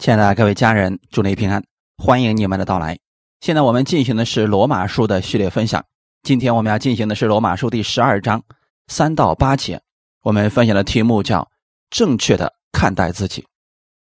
[0.00, 1.62] 亲爱的各位家人，祝你平安，
[1.98, 2.98] 欢迎你们的到来。
[3.42, 5.84] 现在我们进行的是罗马书的系列分享，
[6.22, 8.42] 今天我们要进行的是罗马书第十二章
[8.86, 9.78] 三到八节。
[10.22, 11.46] 我们分享的题目叫
[11.90, 13.44] “正确的看待自己”。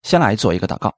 [0.05, 0.95] 先来做一个祷告，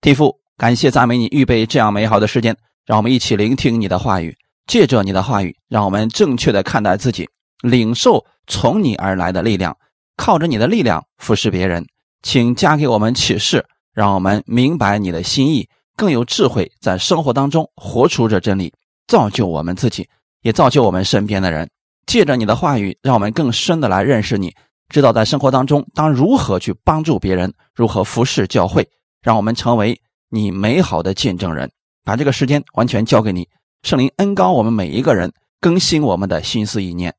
[0.00, 4.32] 天父，感谢赞美你预备这样美好的时间，让我们一起聆听你的话语，
[4.68, 7.28] 借着你的话语，让我们正确的看待自己，
[7.62, 9.76] 领受从你而来的力量，
[10.16, 11.84] 靠着你的力量服侍别人。
[12.22, 13.66] 请加给我们启示。
[13.98, 18.72] 让我们明白你的心意，更有智慧，在生活当中活出这真理，
[19.08, 20.08] 造就我们自己，
[20.42, 21.68] 也造就我们身边的人。
[22.06, 24.54] 借着你的话语，让我们更深的来认识你，
[24.88, 28.88] 知道在生活当中当如何去帮助别人，如何服侍教会，
[29.20, 31.68] 让我们成为你美好的见证人。
[32.04, 33.48] 把这个时间完全交给你，
[33.82, 37.12] 圣灵恩高我们每一个人，更新我们的心思意念。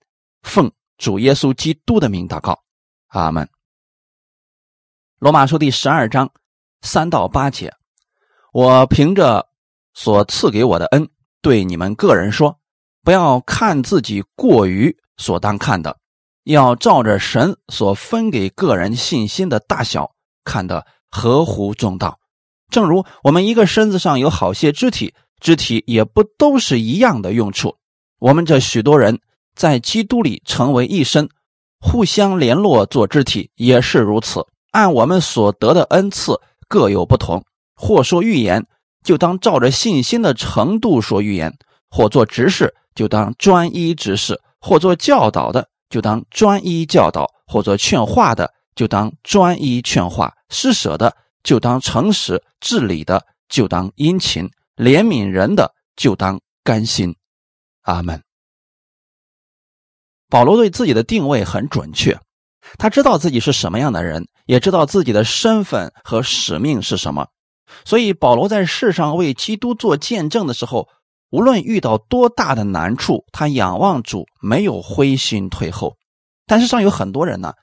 [0.44, 2.58] 奉主耶稣基督的名祷告，
[3.10, 3.50] 阿门。
[5.20, 6.32] 罗马书第十二章。
[6.82, 7.74] 三到八节，
[8.54, 9.46] 我凭着
[9.94, 11.08] 所赐给我的恩，
[11.42, 12.58] 对你们个人说：
[13.04, 15.98] 不要看自己过于所当看的，
[16.46, 20.10] 要照着神所分给个人信心的大小
[20.44, 22.18] 看得合乎中道。
[22.70, 27.76] 正如我们一个身子上有好些肢体，肢体也不都是一样的用处。
[28.20, 29.20] 我们这许多人
[29.56, 31.30] 在基督里成为一身，
[31.80, 34.46] 互相联络做肢体，也是如此。
[34.72, 36.40] 按我们所得的恩赐。
[36.70, 37.44] 各有不同，
[37.76, 38.66] 或说预言，
[39.04, 41.52] 就当照着信心的程度说预言；
[41.90, 54.46] 或做执事，就当专一执事；或做教导的，就当专一教导；或做劝化的，就当专一劝化；施舍的，就当诚实；治理的，就当殷勤；
[54.76, 57.16] 怜悯人的，就当甘心。
[57.82, 58.22] 阿门。
[60.30, 62.20] 保罗对自己的定位很准确。
[62.78, 67.28] 他知道自己是什么样的人，也知道自己的身份和使命是什么，
[67.86, 70.88] 所以保罗在世上为基督做见证的时候，
[71.32, 75.96] 无论遇到多大的难处，他仰望主，没有灰心退后。
[76.46, 77.54] 但是上有很多人呢，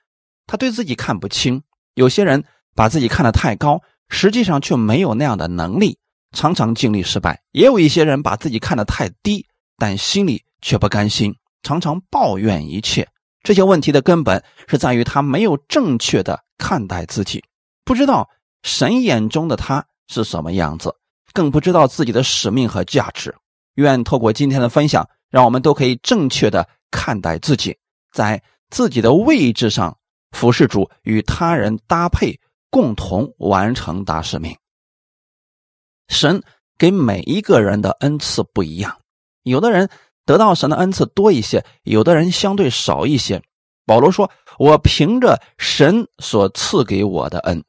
[0.47, 1.63] 他对自己看不清，
[1.95, 2.45] 有些人
[2.75, 5.99] 把自己看得太高，实际上却没有那样的能力，
[6.33, 13.09] 常常经历失败；也有一些人把自己看得太低，但心里却不甘心，常常抱怨一切。
[13.47, 17.45] 这些问题的根本是在于他没有正确的看待自己，
[17.85, 18.29] 不知道
[18.65, 20.93] 神眼中的他是什么样子，
[21.33, 23.33] 更不知道自己的使命和价值。
[23.75, 27.79] 愿透过今天的分享，让我们都可以正确的看待自己，
[28.11, 29.97] 在自己的位置上
[30.33, 32.37] 服侍主，与他人搭配，
[32.69, 34.57] 共同完成大使命。
[36.09, 36.43] 神
[36.77, 38.99] 给每一个人的恩赐不一样，
[39.45, 39.89] 有的人。
[40.27, 43.43] 得到神的恩赐多一些，有的人相对少一些。
[43.87, 47.65] 保罗说：“我凭着神所赐给我的恩，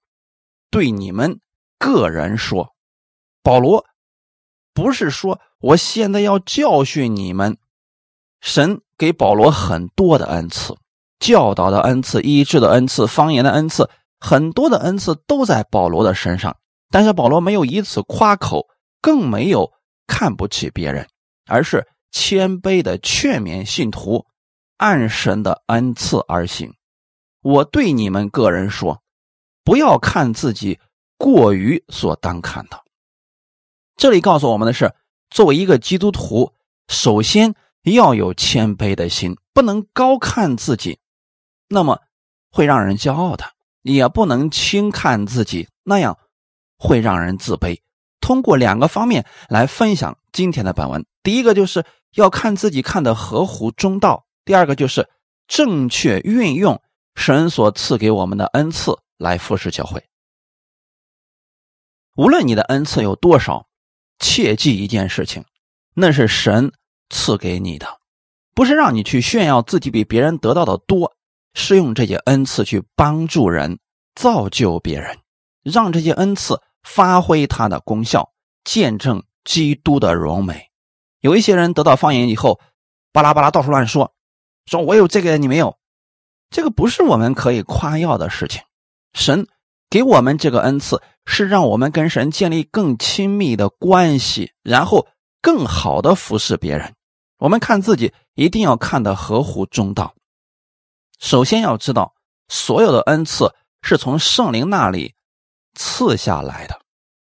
[0.72, 1.40] 对你们
[1.78, 2.74] 个人说。”
[3.44, 3.86] 保罗
[4.74, 7.58] 不是说我现在要教训你们。
[8.42, 10.76] 神给保罗很多的恩赐，
[11.20, 13.90] 教导的恩赐、医治的恩赐、方言的恩赐，
[14.20, 16.56] 很多的恩赐都在保罗的身上。
[16.90, 18.68] 但是保罗没有以此夸口，
[19.02, 19.72] 更没有
[20.06, 21.08] 看不起别人，
[21.48, 21.86] 而是。
[22.12, 24.26] 谦卑的劝勉信徒，
[24.78, 26.74] 按神的恩赐而行。
[27.42, 29.02] 我对你们个人说，
[29.64, 30.80] 不要看自己
[31.18, 32.84] 过于所当看的。
[33.96, 34.94] 这里告诉我们的是，
[35.30, 36.54] 作为一个基督徒，
[36.88, 41.00] 首先要有谦卑的心，不能高看自己，
[41.68, 42.02] 那么
[42.52, 43.46] 会让人骄傲的；
[43.82, 46.18] 也不能轻看自己，那样
[46.78, 47.80] 会让人自卑。
[48.20, 51.84] 通过两个方面来分享今天的本文，第一个就是。
[52.14, 54.26] 要看自己看的合乎中道。
[54.44, 55.08] 第二个就是
[55.46, 56.82] 正确运用
[57.16, 60.04] 神所赐给我们的恩赐来服侍教会。
[62.16, 63.68] 无论你的恩赐有多少，
[64.18, 65.44] 切记一件事情，
[65.94, 66.72] 那是神
[67.10, 67.86] 赐给你的，
[68.56, 71.14] 不是让你去炫耀自己比别人得到的多，
[71.54, 73.78] 是用这些恩赐去帮助人、
[74.16, 75.16] 造就别人，
[75.62, 78.32] 让这些恩赐发挥它的功效，
[78.64, 80.72] 见证基督的荣美。
[81.20, 82.60] 有一些人得到方言以后，
[83.12, 84.14] 巴拉巴拉到处乱说，
[84.66, 85.78] 说我有这个你没有，
[86.50, 88.62] 这个不是我们可以夸耀的事情。
[89.14, 89.48] 神
[89.90, 95.08] 给我们这个恩赐，是让我们跟神建立更亲密的关系，然后
[95.42, 96.94] 更好的服侍别人。
[97.40, 100.14] 我们看自己一定要看得合乎中道。
[101.20, 102.14] 首先要知道，
[102.48, 105.16] 所有的恩赐是从圣灵那里
[105.74, 106.80] 赐下来的，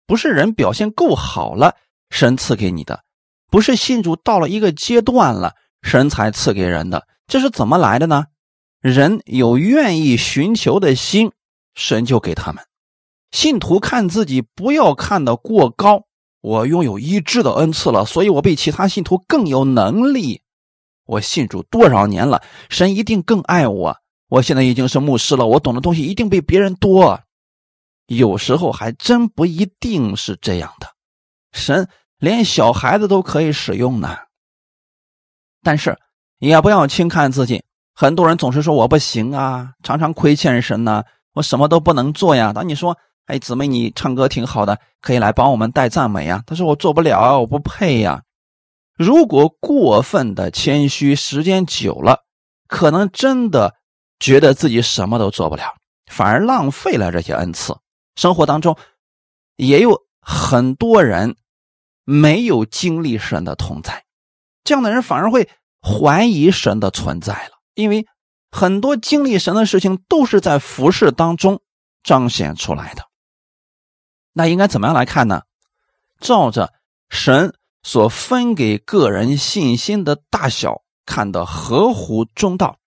[0.06, 1.75] 不是人表现够好了，
[2.11, 3.02] 神赐给你的。
[3.50, 8.26] 不是信主到了一个阶段了，神才赐给人的，这是怎么来的呢？
[8.80, 11.32] 人有愿意寻求的心，
[11.74, 12.64] 神就给他们。
[13.30, 16.04] 信徒看自己不要看得过高。
[16.40, 20.40] 我拥有医治的恩赐了，所以我比其他信徒更有能力。
[21.04, 23.96] 我信主多少年了，神一定更爱我。
[24.28, 27.20] 我现在已经是牧师了，我懂的东西一定比别人多。
[28.06, 30.86] 有时候还真不一定是这样的，
[31.52, 34.16] 神连小孩子都可以使用呢。
[35.62, 35.98] 但是
[36.38, 37.62] 也不要轻看自己，
[37.94, 41.04] 很多人总是说我不行啊，常常亏欠神呢，
[41.34, 42.52] 我什么都不能做呀。
[42.52, 42.96] 当你说。
[43.28, 46.42] 哎，姊妹，你唱歌挺好的，可以来帮我们带赞美呀。
[46.46, 48.22] 他说我做不了，我不配呀。
[48.96, 52.24] 如果过分的谦虚，时间久了，
[52.68, 53.74] 可能真的
[54.18, 55.74] 觉得自己什么都做不了，
[56.10, 57.76] 反而浪费了这些恩赐。
[58.16, 58.74] 生活当中
[59.56, 61.36] 也有很多人
[62.10, 64.06] 没有经历神的同在，
[64.64, 65.46] 这样的人反而会
[65.82, 68.06] 怀疑神的存在了，因为
[68.50, 71.60] 很多经历神的事情都是在服饰当中
[72.02, 73.02] 彰显出来的。
[74.32, 75.43] 那应该怎么样来看呢？
[76.19, 76.72] 照着
[77.10, 82.78] 神所分给个人信心的大小看的合乎中道，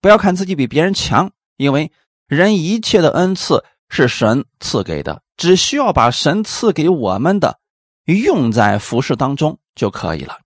[0.00, 1.92] 不要看自己比别人强，因为
[2.26, 7.60] 人一切的恩赐是神赐给的，只需要把神赐给我们的
[8.06, 10.38] 用在服饰当中就可以了。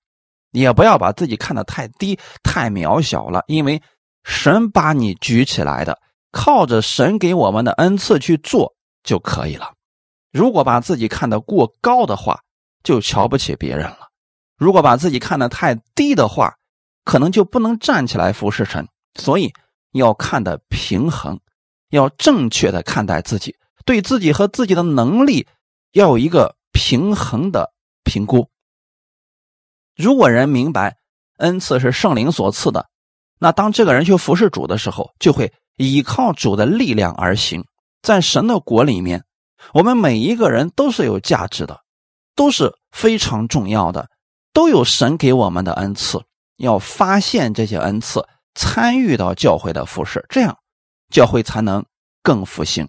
[0.52, 3.82] 也不要把自己看得太低、太渺小了，因为
[4.24, 5.98] 神把你举起来的，
[6.32, 9.72] 靠着神给我们的恩赐去做就可以了。
[10.32, 12.40] 如果把自己看得过高的话，
[12.82, 14.08] 就瞧不起别人了；
[14.56, 16.54] 如果把自己看得太低的话，
[17.04, 18.86] 可能就不能站起来服侍神。
[19.14, 19.52] 所以
[19.92, 21.38] 要看得平衡，
[21.90, 25.46] 要正确的看待自己，对自己和自己的能力
[25.92, 27.72] 要有一个平衡的
[28.04, 28.48] 评估。
[29.96, 30.96] 如果人明白
[31.38, 32.88] 恩赐是圣灵所赐的，
[33.40, 37.64] 那当这个人去服侍主的时候，就会依靠主的力量而行，
[38.00, 39.24] 在神的国里面。
[39.74, 41.80] 我们每一个人都是有价值的，
[42.36, 44.08] 都是非常重要的，
[44.52, 46.22] 都有神给我们的恩赐。
[46.58, 48.24] 要发现这些恩赐，
[48.54, 50.56] 参与到教会的服侍，这样
[51.10, 51.84] 教会才能
[52.22, 52.88] 更复兴。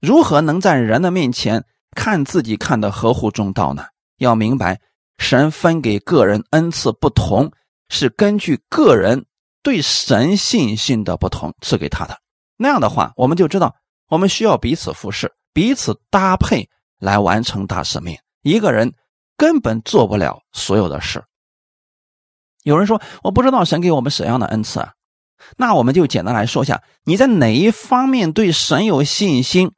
[0.00, 1.66] 如何能在人的面前
[1.96, 3.84] 看自己看得合乎中道呢？
[4.18, 4.78] 要明白，
[5.18, 7.50] 神分给个人恩赐不同，
[7.88, 9.24] 是根据个人
[9.62, 12.16] 对神信心的不同赐给他的。
[12.56, 13.74] 那样的话，我们就知道
[14.08, 15.32] 我们需要彼此服侍。
[15.52, 18.92] 彼此搭配来完成大使命，一个人
[19.38, 21.24] 根本做不了所有的事。
[22.62, 24.92] 有人说：“我不知道神给我们什么样的恩赐啊？”
[25.56, 29.72] 那我们就简单来说一下：你在哪一方面对神有信心，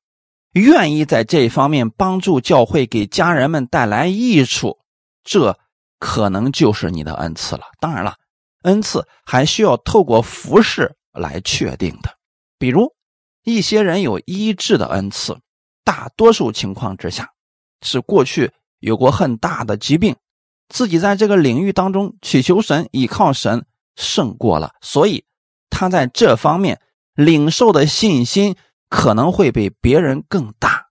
[0.53, 4.79] 愿意在这方面帮助教会，给家人们带来益处，
[5.25, 5.59] 这
[5.99, 7.63] 可能就是你的恩赐了。
[7.81, 8.17] 当然了，
[8.63, 12.17] 恩赐还需要透过服饰来确定的。
[12.59, 12.95] 比如，
[13.45, 15.39] 一些人有医治的恩赐。
[15.85, 17.31] 大多数情况之下，
[17.81, 20.17] 是过去有过很大的疾病，
[20.69, 23.65] 自己在这个领域当中祈求神、依靠神
[23.97, 25.25] 胜过了，所以
[25.71, 26.79] 他在这方面
[27.15, 28.57] 领受的信心
[28.89, 30.87] 可能会比别人更大，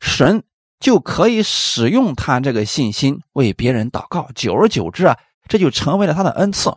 [0.00, 0.42] 神
[0.78, 6.70] 就可以使用他这个信心为别人祷告，久而久之啊，这就成为了他的恩赐。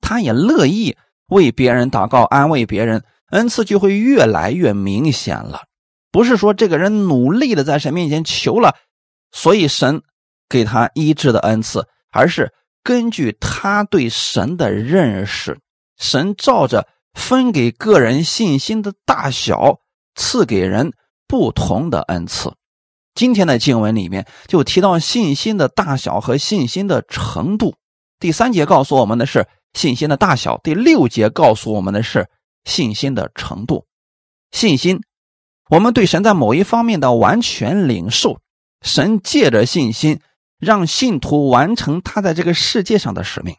[0.00, 0.96] 他也乐意
[1.28, 5.62] 为别人祷告、安慰别人，恩赐就会越来越明显了。
[6.10, 8.76] 不是说这个人努力的在神面前求了，
[9.32, 10.02] 所以神
[10.48, 12.52] 给他医治的恩赐，而是
[12.82, 15.58] 根据他对神的认识，
[15.96, 19.78] 神照着分给个人信心的大小，
[20.14, 20.92] 赐给人
[21.26, 22.52] 不同的恩赐。
[23.14, 27.76] 今天的经文里面就提到信心的大小和信心的程度。
[28.18, 32.28] 第三节告诉我们的是信心的大小，第六节告诉我们的是
[32.64, 33.86] 信心的程度。
[34.50, 35.00] 信心。
[35.70, 38.38] 我们对神在某一方面的完全领受，
[38.82, 40.20] 神借着信心
[40.58, 43.56] 让信徒完成他在这个世界上的使命。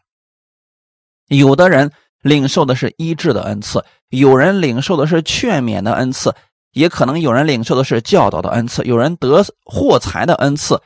[1.26, 1.92] 有的人
[2.22, 6.34] 领受的是医治的恩赐，有人领受的是劝勉的恩赐，
[6.72, 10.80] 也可能有人领受的是教导的恩赐，有人得获财的恩赐，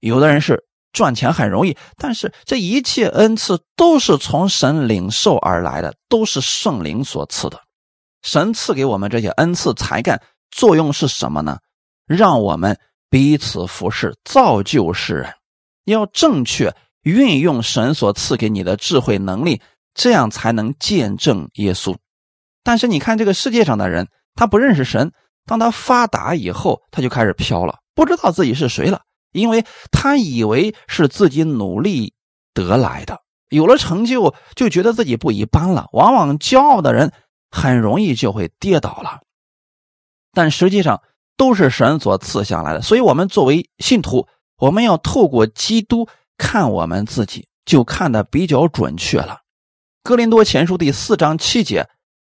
[0.00, 1.76] 有的人是赚钱很容易。
[1.96, 7.60] 但是这一切恩赐都是从神领受而来的，都是圣灵所赐的。
[8.22, 10.20] 神赐给我们这些恩赐才干。
[10.50, 11.58] 作用是什么呢？
[12.06, 12.76] 让我们
[13.08, 15.32] 彼此服侍，造就世人。
[15.84, 19.62] 要正确运用神所赐给你的智慧能力，
[20.00, 21.94] 这样才能见证耶稣。
[22.62, 25.12] 但是你看这个世界上的人，他不认识神。
[25.44, 29.02] 当他发达以后，他就开始飘了，不知道自己是谁了，
[29.32, 32.14] 因为他以为是自己努力
[32.54, 33.18] 得来的，
[33.50, 35.86] 有了成就就觉得自己不一般了。
[35.92, 37.12] 往往骄傲的人
[37.50, 39.20] 很容易就会跌倒了。
[40.32, 41.02] 但实际上
[41.36, 42.80] 都是神所赐下来的。
[42.80, 44.26] 所以，我们作为信徒，
[44.56, 49.40] 我们要透过基督看我们自己，就看得比较准确了。
[50.02, 51.86] 哥林多前书第四章七节，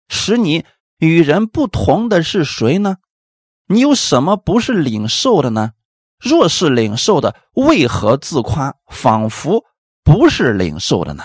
[0.09, 0.65] 使你
[0.99, 2.97] 与人不同的是谁呢？
[3.67, 5.73] 你有什么不是领受的呢？
[6.19, 9.67] 若是领受的，为何自夸，仿佛
[10.03, 11.25] 不是领受的呢？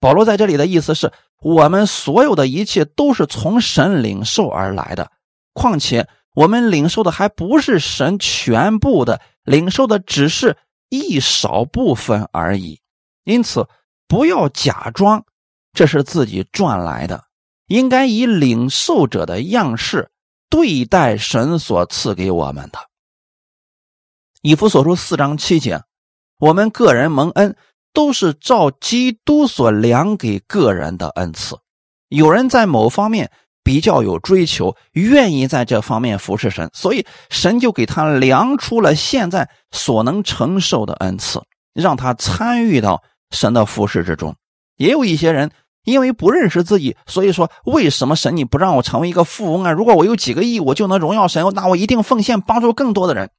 [0.00, 5.12] 保罗在这里的意思是我们所有的一切都是从神领受而来的，
[5.52, 10.56] 况且我们领受的还不是神全部的，领受的只是
[10.88, 12.80] 一少部分而已。
[13.24, 13.68] 因此，
[14.08, 15.26] 不要假装。
[15.76, 17.24] 这是自己赚来的，
[17.66, 20.10] 应该以领受者的样式
[20.48, 22.78] 对待神所赐给我们的。
[24.40, 25.82] 以弗所书四章七节，
[26.38, 27.54] 我们个人蒙恩
[27.92, 31.58] 都是照基督所量给个人的恩赐。
[32.08, 33.30] 有人在某方面
[33.62, 41.42] 比较有追求，愿意在这方面服侍神，所以神就给他量出了现在所能承受的恩赐，
[41.74, 44.34] 让他参与到神的服侍之中。
[44.76, 45.50] 也有一些人。
[45.86, 49.70] 因为不认识自己，所以说为什么神你不让我成为一个富翁啊？
[49.70, 53.30] 如果我有几个亿，我就能荣耀神，那我一定奉献帮助更多的人。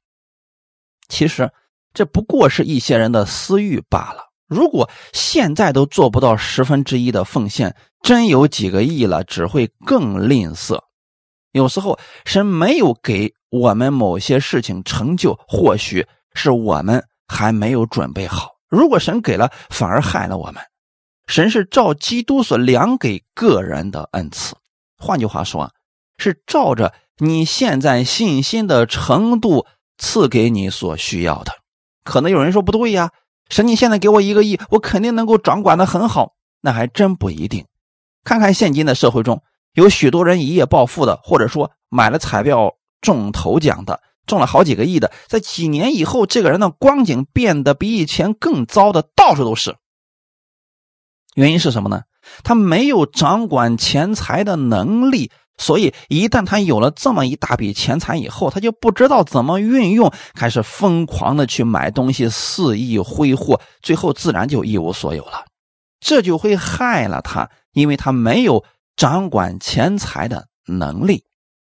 [1.08, 1.52] 其实
[1.92, 4.24] 这不过是一些人的私欲罢了。
[4.48, 10.80] 如果现在都做不到十分之一的奉献，真有几个亿了，只会更吝啬。
[11.52, 18.52] 有时候神没有给我们某些事情成就，或许是我们还没有准备好。
[18.68, 20.56] 如果神给了，反而害了我们。
[21.28, 24.56] 神是照基督所量给个人的恩赐，
[24.96, 25.70] 换句话说，
[26.16, 29.66] 是照着你现在信心的程度
[29.98, 31.52] 赐给你所需要的。
[32.02, 33.10] 可能有人说不对呀，
[33.50, 36.32] 神你现在给我一个亿，我肯定能够掌管的很好，
[36.62, 37.66] 那还真不一定。
[38.24, 39.42] 看看现今的社会中，
[39.74, 49.76] 有许多人一夜暴富的，或者说买了彩票中头奖的，中了好几个亿的，在几年以后，这个人的光景变得比以前更糟的，到处都是。
[51.38, 52.02] 原因是什么呢？
[52.42, 65.44] 他没有掌管钱财的能力，所以一旦他有了这么一大笔钱财以后，他就不知道怎么运用，开始疯狂的去买东西，肆意挥霍，最后自然就一无所有了。
[66.00, 68.64] 这就会害了他，因为他没有
[68.96, 71.22] 掌管钱财的能力。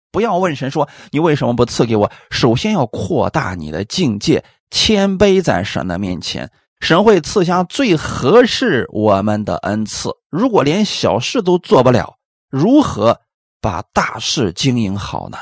[0.10, 4.42] 不要问神说你为什么不赐给我，首先要扩大你的境界，
[4.72, 6.50] 谦卑在神的面前。
[6.86, 10.12] 神会赐下最合适我们的恩赐。
[10.30, 13.20] 如果连小事都做不了，如何
[13.60, 15.40] 把大事经营好呢？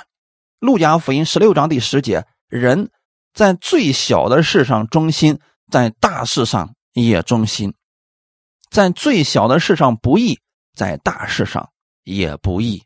[0.60, 2.90] 路加福音十六章第十节：人
[3.34, 5.38] 在最小的事上忠心，
[5.70, 7.72] 在大事上也忠心；
[8.72, 10.40] 在最小的事上不义，
[10.74, 11.72] 在大事上
[12.06, 12.86] 也不义。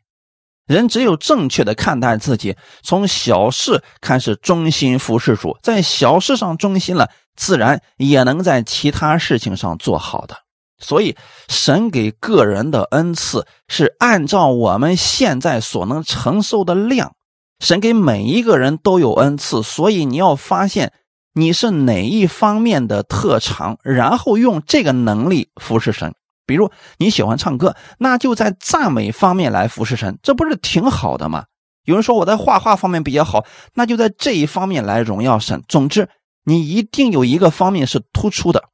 [0.68, 7.10] 人只有正确的看待自己，从小事开始忠心服侍主，在小事上忠心了。
[7.34, 10.36] 自然也能在其他事情上做好的，
[10.80, 11.16] 所以
[11.48, 17.12] 神给个人的恩赐是按照我们现在所能承受的量。
[17.60, 20.92] 神给每一个人都有恩赐，所以你要发现
[21.32, 26.12] 你是哪一方面的特长，然后用这个能力服侍神。
[26.48, 31.44] 比如你喜欢唱歌，那就在赞美方面来服侍神，这不是挺好的吗？
[31.84, 35.62] 有人说我在画画方面比较好，那就在这一方面来荣耀神。
[35.68, 36.08] 总之。
[36.44, 38.70] 你一定有一个方面是突出的。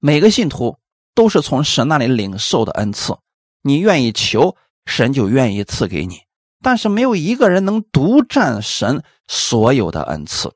[0.00, 0.78] 每个信徒
[1.14, 3.16] 都是从神那里领受的恩赐，
[3.62, 6.22] 你愿意求，神就愿意赐给你。
[6.60, 10.52] 但是没有一个人能独占神所有的恩赐，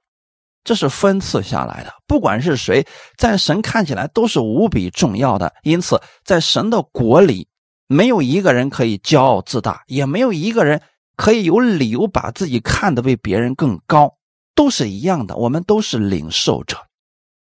[0.68, 1.90] 这是分赐下来的。
[2.06, 5.50] 不管是谁，在神看起来都是无比重要的。
[5.62, 7.48] 因此，在神的国里，
[7.86, 10.78] 没有一个人可以骄傲自大，也没有一个人
[11.16, 14.12] 可以有理由把自己看得比别人更高。
[14.54, 16.76] 都是一样的，我们都是领受者。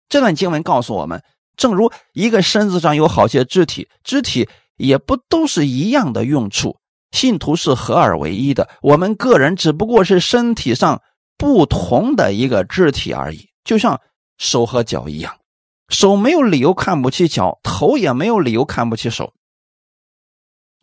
[0.08, 1.20] 这段经文告诉我们，
[1.56, 6.76] 正如一个身子上有好些肢体，肢体也不都是一样的用处。
[7.10, 11.02] 信徒是合而为一的，我们个人只不过是身体上
[11.40, 13.48] 不同的一个肢体而已。
[13.64, 13.98] 就像
[14.36, 15.38] 手和脚一样，
[15.88, 19.32] 手没有理由看不起脚，头也没有理由看不起手。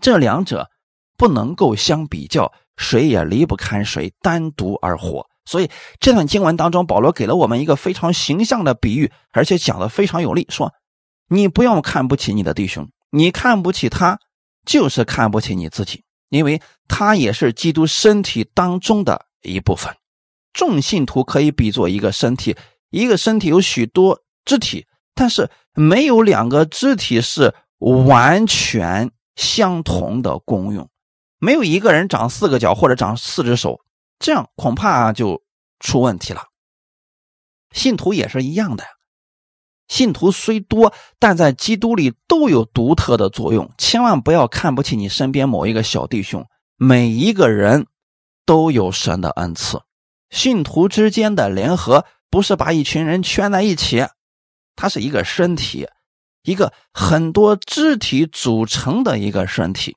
[0.02, 0.68] 这两者
[1.16, 5.28] 不能够相比较，谁也离不开谁，单独而活。
[5.46, 10.48] 所以这段经文当中，保罗给了我们一个非常形象的比喻，而且讲的非常有力。
[10.50, 10.74] 说，
[11.30, 14.20] 你不要看不起你的弟兄，你看不起他，
[14.66, 19.96] 就是看不起你自己，因为他也是基督身体当中的一部分。
[20.58, 22.58] 众信徒可以比作一个身体，
[22.90, 30.90] 一个身体有许多肢体，但是没有两个肢体是完全相同的功用。
[31.38, 33.82] 没有一个人长四个脚或者长四只手，
[34.18, 35.44] 这样恐怕就
[35.80, 36.42] 出问题了。
[37.72, 38.84] 信徒也是一样的。
[39.88, 43.72] 信徒虽多，但在基督里都有独特的作用。
[43.78, 46.44] 千万不要看不起你身边某一个小弟兄，
[46.78, 47.86] 每一个人
[48.44, 49.80] 都有神的恩赐。
[50.30, 54.06] 信徒之间的联合不是把一群人圈在一起，
[54.76, 55.88] 它是一个身体，
[56.44, 59.96] 一个很多肢体组成的一个身体。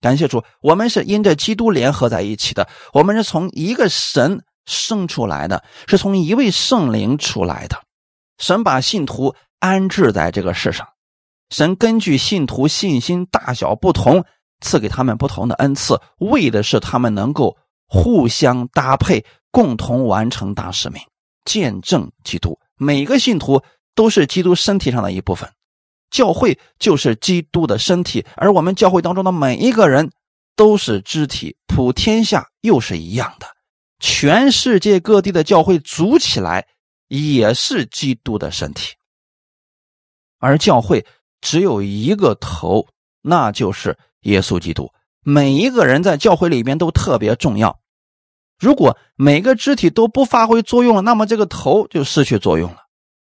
[0.00, 7.80] 感谢主，我们是因着基督联合在一起的，我们是从一个神生出来的，是从一位圣灵出来的。
[8.38, 10.88] 神把信徒安置在这个世上，
[11.50, 14.24] 神根据信徒信心大小不同，
[14.60, 21.00] 赐给他们不同的恩赐，为的是他们能够互相搭配，共同完成大使命，
[21.44, 22.58] 见证基督。
[22.76, 23.62] 每个信徒
[23.94, 25.48] 都是基督身体上的一部分，
[26.10, 30.10] 教会就是基督的身体，而我们教会当中的每一个人
[30.56, 33.46] 都是肢体，普天下又是一样的，
[34.00, 36.66] 全世界各地的教会组起来。
[37.08, 38.94] 也是基督的身体，
[40.38, 41.04] 而教会
[41.42, 42.88] 只有一个头，
[43.20, 44.90] 那就是耶稣基督。
[45.22, 47.78] 每一个人在教会里边都特别重要。
[48.62, 52.76] 如果每个肢体都不发挥作用了，那么这个头就失去作用了。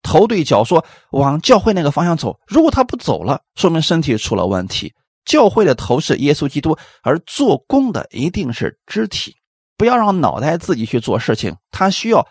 [0.04, 4.94] 头对脚说：“往教会那个方向走。”如果他不走了，说明身体出了问题。
[5.24, 9.34] 教会的头是耶稣基督，而做工的一定是肢体。
[9.78, 12.28] 不要让脑袋自己去做事情，它需要。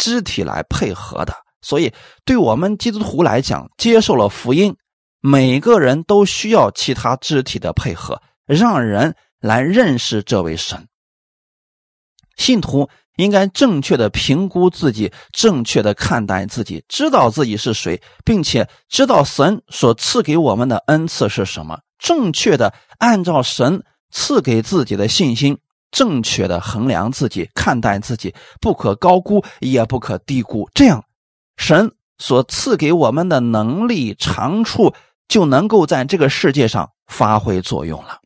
[0.00, 1.92] 肢体来配合的，所以
[2.24, 4.76] 对我们基督徒来讲，接受了福音，
[5.20, 10.87] 每个人都需要其他肢体的配合，让人来认识这位神。
[12.38, 25.58] 信徒应该正确的评估自己，正确的看待自己，知道自己是谁，并且知道神所赐给我们的恩赐是什么，正确的按照神赐给自己的信心。
[25.90, 30.68] 正确的衡量自己，看待自己，不可高估，也不可低估。
[30.74, 31.02] 这样，
[31.56, 34.92] 神所赐给我们的能力长处
[35.28, 38.20] 就能够在这个世界上发挥作用了。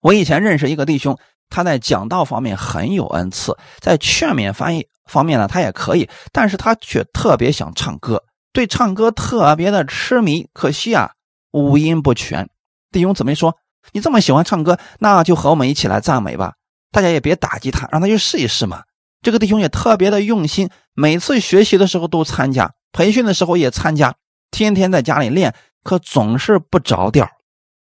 [0.00, 1.18] 我以前认识一个弟兄，
[1.50, 10.48] 他在讲道方面很有恩赐，在劝勉翻译方面呢，他也可以，但是他却特别想唱歌，对唱歌特别的痴迷。
[10.52, 11.10] 可惜啊，
[11.52, 12.48] 五音不全。
[12.90, 13.56] 弟兄姊妹说。
[13.92, 16.54] 你这么喜欢唱歌，那就和我们一起来赞美吧。
[16.90, 18.82] 大家也别打击他，让他去试一试嘛。
[19.20, 24.14] 这个弟兄也特别的用心，每次学习的时候都参加，培训的时候也参加，
[24.50, 27.28] 天天在家里练，可总是不着调。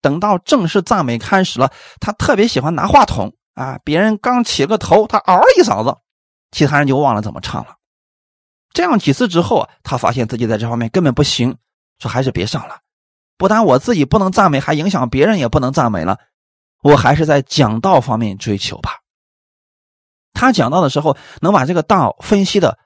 [0.02, 1.72] 等到正式赞美开始了，
[2.02, 5.98] 他特别喜欢拿话筒啊，别人刚起个头，他嗷一嗓子，
[6.52, 7.76] 其他人就忘了怎么唱了。
[8.72, 11.58] 这样几次之后，他发现自己在这方面根本不行，
[12.00, 12.80] 说还是别上了。
[13.38, 16.18] 不但我自己不能赞美，还影响别人也不能赞美了。
[16.82, 19.00] 我还是在讲道方面追求吧。
[20.34, 22.78] 他讲道的时候能把这个道分析的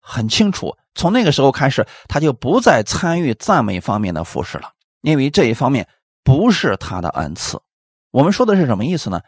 [0.00, 0.76] 很清楚。
[0.94, 4.70] 从那个时候开始，他就不再参与赞美方面的服饰了，
[5.02, 5.88] 因为这一方面
[6.22, 7.60] 不是他的恩赐。
[8.10, 9.20] 我们说的是什么意思呢？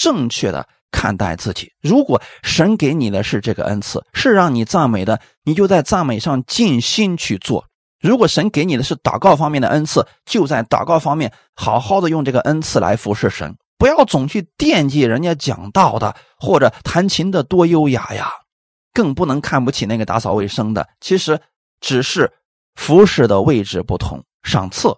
[0.00, 1.70] 正确的看待自己。
[1.82, 7.66] 如果神给你的是这个恩赐，是让你赞美的，你就在赞美上尽心去做。
[8.00, 18.30] 如果神给你的是祷告方面的恩赐，就在祷告方面好好的用这个恩赐来服侍神，不要总去惦记人家讲道的或者弹琴的多优雅呀，
[18.94, 20.88] 更不能看不起那个打扫卫生的。
[21.00, 21.38] 其实
[21.80, 22.32] 只是
[22.74, 24.88] 服侍的位置不同，赏赐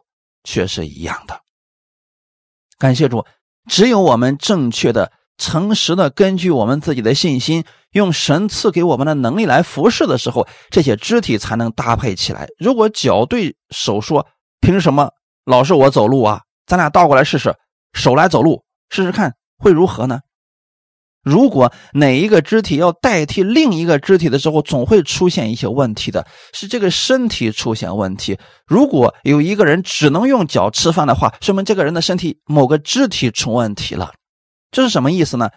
[0.44, 1.40] 却是一样的。
[2.78, 3.24] 感谢主，
[3.68, 5.12] 只有我们正确的。
[5.38, 12.46] 诚实的根据我们自己的信心，用神赐给我们的能力来服侍的时候，这些肢体才能搭配起来。
[12.58, 14.28] 如果脚对手说
[14.60, 15.10] ：“凭什么
[15.44, 16.42] 老是我走路啊？
[16.66, 17.56] 咱俩倒过来试试，
[17.92, 20.20] 手来走路试试看会如何呢？”
[21.22, 28.38] 如果哪一个肢体要代替另一个肢体的时候，总会出现一些问题的，是这个身体出现问题。
[28.66, 34.12] 如果有一个人只能用脚吃饭的话，说明这个人的身体某个肢体出问题了。
[34.70, 35.50] 这是什么意思呢？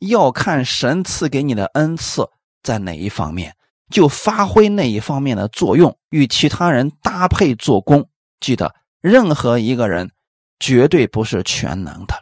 [0.00, 2.28] 要看神赐给你的恩赐
[2.62, 3.54] 在哪一方面，
[3.90, 8.08] 就发挥那一方面的作用，与其他人搭配做工。
[8.40, 10.10] 记得，任何一个人
[10.58, 12.14] 绝对不是全能的。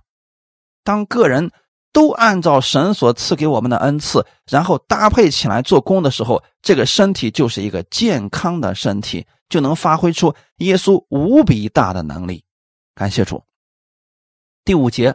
[0.84, 1.50] 当个人
[1.94, 12.44] 都按照神所赐给我们的恩赐，然后搭配起来做工的时候，这个身体就是一个健康的身体，就能发挥出耶稣无比大的能力。
[12.94, 13.42] 感谢主。
[14.64, 15.14] 第五节。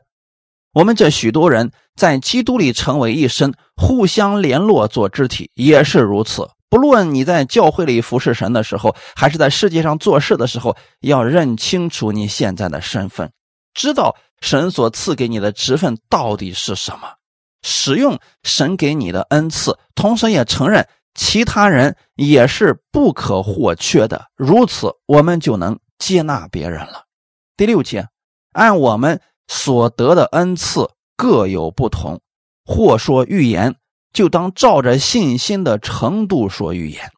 [0.71, 6.47] 我们这许多人在基督里成为一身，互相联络做肢体，也是如此。
[6.69, 13.31] 不论你在教会里服侍神的时候，还是在世界上做事的时候，要认清楚你现在的身份，
[13.73, 17.10] 知道神所赐给你的职分到底是什么，
[17.62, 24.28] 使用神给你的恩赐，同时也承认其他人也是不可或缺的。
[24.36, 27.04] 如此，我们就能接纳别人了。
[27.58, 28.08] 第六节，
[28.54, 32.21] 按我们所得的恩赐各有不同，
[32.63, 33.75] 或说预言，
[34.13, 37.12] 就当照着信心的程度说预言。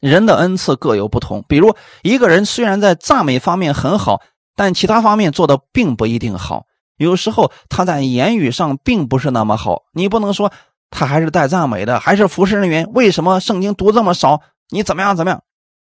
[0.00, 4.20] 人的恩赐各有不同，比如一个人虽然在赞美方面很好，
[4.54, 6.66] 但其他方面做的并不一定好。
[6.96, 10.52] 有时候他在言语上并不是那么好，你不能说
[10.90, 12.88] 他还是带赞美的，还是服侍人员。
[12.92, 14.40] 为什么圣经读这么少？
[14.70, 15.42] 你怎么样怎么样？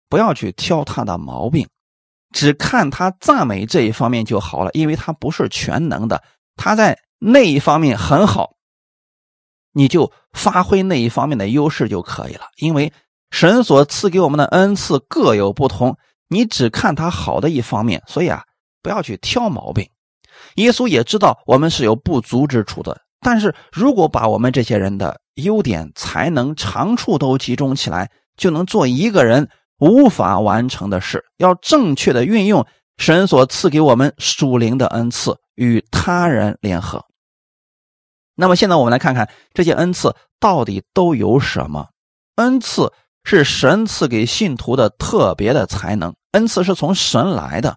[0.09, 1.69] 不要去挑他的毛病，
[2.33, 6.23] 只看他赞美这一方面就好了，因为他不是全能的，
[6.57, 8.55] 他在那一方面很好，
[9.73, 12.93] 你就发挥那一方面的优势就可以了，因为。
[13.33, 15.97] 神所赐给我们的恩赐各有不同，
[16.27, 18.43] 你只看他好的一方面，所以啊，
[18.83, 19.89] 不要去挑毛病。
[20.57, 31.25] 耶稣也知道我们是有不足之处的，但是如果把我们这些人的优点、才能、长处都集中起来，就能做一个人无法完成的事。
[31.37, 32.67] 要正确的运用
[32.97, 37.05] 神所赐给我们属灵的恩赐，与他人联合。
[38.35, 41.89] 那么现在我们来看看这些恩赐到底都有什么
[42.37, 42.93] 恩赐。
[43.23, 47.77] 是神赐给信徒的特别的才能，恩赐是从神来的。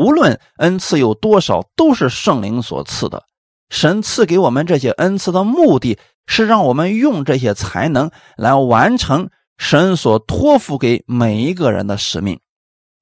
[0.00, 3.22] 无论恩赐有多少，都是圣灵所赐的。
[3.68, 12.40] 神赐给我们这些恩赐的目的是让我们用这些才能来完成神所托付给每一个人的使命，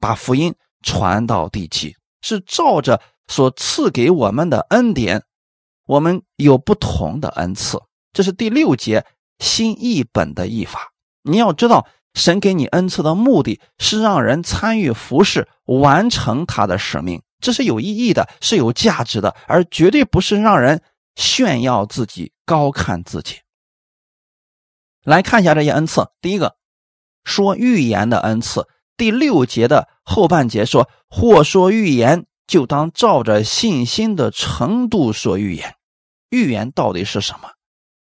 [0.01, 1.95] 把福音传到地极。
[2.21, 5.23] 是照着所赐给我们的恩典，
[5.87, 7.81] 我们有不同的恩赐。
[8.13, 9.07] 这是第六节
[9.39, 10.91] 新译本的译法。
[11.23, 20.83] 你要知道，神给你恩赐的目的是让人参与服侍，完成他的使命，这是有意义的，是有价值的，而绝对不是让人
[21.15, 23.37] 炫耀自己、高看自己。
[25.05, 26.57] 来看一下这些恩赐，第一个，
[27.25, 28.67] 说预言的恩赐，
[28.97, 35.77] 第六节的后半节说：“或说预言，就当照着信心的程度说预言。”
[36.31, 37.51] 预言到底是什么？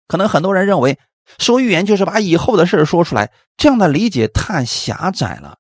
[0.08, 1.00] 可能很多人认为。
[1.40, 5.58] 说预言就是把以后的事说出来，这样的理解太狭窄了。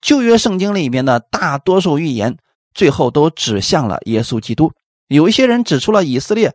[0.00, 2.38] 旧约圣经里面的大多数预言，
[2.72, 4.72] 最后都指向了耶稣基督。
[5.08, 6.54] 有一些人指出了以色列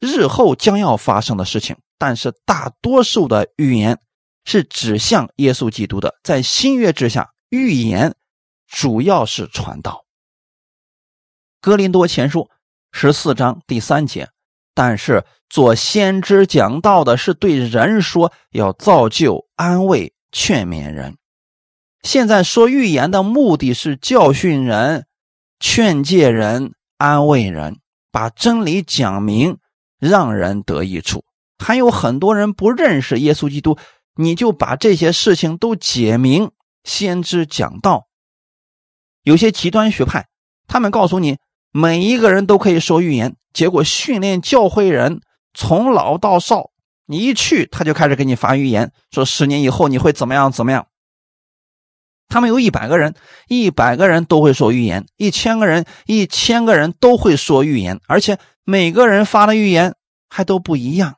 [0.00, 4.00] 日后将要发生的事情，但是大多数的预言
[4.44, 6.16] 是指向耶稣基督的。
[6.24, 8.14] 在新约之下，预言
[8.66, 10.04] 主要是传道。
[11.60, 12.50] 哥林多前书
[12.90, 14.28] 十四章第三节。
[14.74, 21.16] 但是做先知讲道的是对人说，要造就、安慰、劝勉人。
[22.02, 25.06] 现在说预言的目的是教训人、
[25.60, 27.78] 劝诫人、安慰人，
[28.10, 29.58] 把真理讲明，
[29.98, 31.24] 让人得益处。
[31.58, 33.78] 还有很多人不认识耶稣基督，
[34.16, 36.50] 你就把这些事情都解明。
[36.82, 38.08] 先知讲道，
[39.22, 40.26] 有些极端学派，
[40.66, 41.38] 他们告诉你。
[41.74, 45.22] 每一个人都可以说预言，结果训练教会人
[45.54, 46.70] 从老到少，
[47.06, 50.86] 你一去他就开始给你发预言，说十年以后你会怎么样怎么样。
[52.28, 53.14] 他们有一百个人，
[53.48, 59.94] 一百个人都会说预言；一千个人，一千个人都会说预言，而且每个人发的预言
[60.28, 61.16] 还都不一样。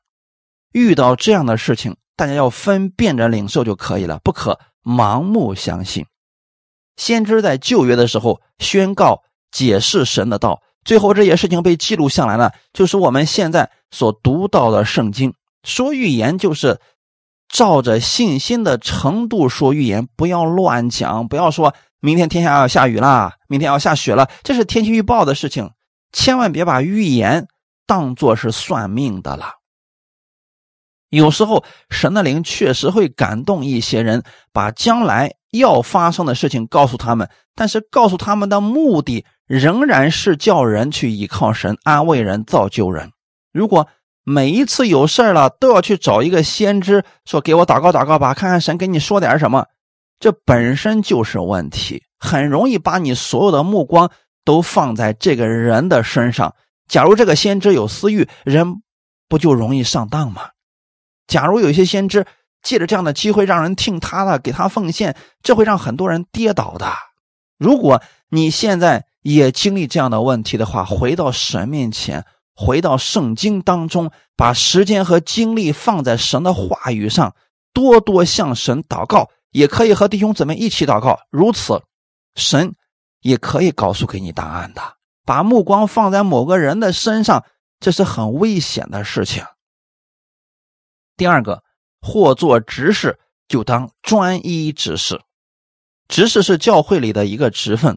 [0.71, 6.07] 遇到这样的事情，大家要分辨着领受就可以了，不可盲目相信。
[6.97, 9.21] 先知在旧约的时候宣告。
[9.55, 15.33] 解释神的道，最后这些事情被记录下来了，就是我们现在所读到的圣经。
[15.63, 16.81] 说预言就是
[17.49, 25.71] 照着信心的程度说预言，不要乱讲，不要说明天天下要下雨啦，明天要下雪了，这是天气预报的事情，
[26.13, 27.47] 千万别把预言
[27.87, 29.53] 当作是算命的了。
[31.11, 39.25] 有时候神的灵确实会感动一些人，把将来要发生的事情告诉他们，但是告诉他们的目的。
[39.47, 43.11] 仍然是叫人去依靠神，安慰人，造就人。
[43.53, 43.87] 如果
[44.25, 49.67] 每一次有事了都要去找一个先知说：“给我祷告祷告吧，看看神给你说点什么。”
[50.19, 54.11] 这本身就是问题，很容易把你所有的目光
[54.47, 56.55] 都放在这个人的身上。
[56.89, 58.81] 假如这个先知有私欲，人
[59.29, 60.49] 不就容易上当吗？
[61.27, 62.25] 假如有一些先知
[62.65, 66.93] 借着这样的机会让人听他的，给他奉献，这会让很多人跌倒的。
[67.59, 77.35] 如果你现在，也经历这样的问题的话，回到神面前，回到圣经当中，把时间和精力放在神的话语上，
[77.73, 81.21] 多多向神祷告，也可以和弟兄姊妹一起祷告。
[81.31, 81.83] 如此，
[82.35, 82.75] 神
[83.21, 84.83] 也可以告诉给你答案的。
[85.25, 87.45] 把目光放在某个人的身上，
[87.81, 89.43] 这是很危险的事情。
[91.17, 91.64] 第二个，
[92.05, 95.23] 或做执事，就当专一执事。
[96.07, 97.97] 执事是教会里的一个职分，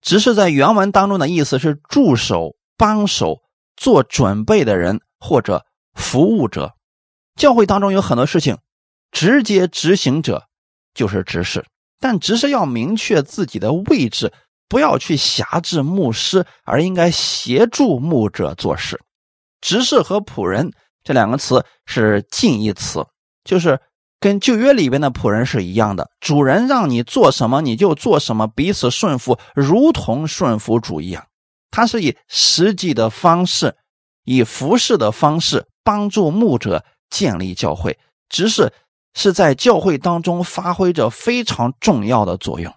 [0.00, 3.40] 执事在原文当中的意思是助手、帮手、
[3.76, 6.74] 做准备的人或者服务者。
[7.34, 8.58] 教会当中有很多事情，
[9.10, 10.46] 直接执行者
[10.94, 11.66] 就是执事，
[11.98, 14.32] 但执事要明确自己的位置，
[14.68, 19.00] 不要去辖制牧师，而应该协助牧者做事。
[19.60, 23.04] 执事和仆人这两个词是近义词，
[23.44, 23.80] 就是。
[24.22, 31.26] 跟旧约里边的仆人是一样的，主人让你做什么你就做什么，彼此顺服，如同顺服主一样。
[31.70, 33.74] 他是以实际的方式，
[34.26, 37.98] 以服侍的方式帮助牧者建立教会，
[38.28, 38.70] 只是
[39.14, 42.74] 是在教会当中发挥着非常重要的作用。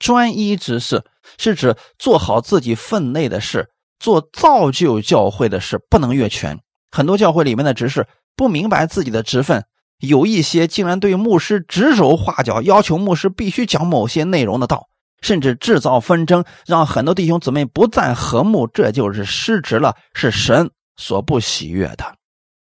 [0.00, 1.04] 专一执事
[1.38, 6.58] 是指做好自己分内的事，做造就教会的事，不能越权。
[6.90, 9.64] 很多教会里面的执事不明白自己的职分。
[10.00, 14.88] 有一些竟然对牧师指手画脚，要求牧师必须讲某些内容的道，
[15.22, 22.16] 甚至制造纷争，让很多弟兄姊妹不再和睦，这就是失职了，是神所不喜悦的。